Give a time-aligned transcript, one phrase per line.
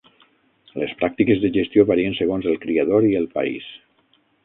[0.83, 3.73] Les pràctiques de gestió varien segons el criador i el país.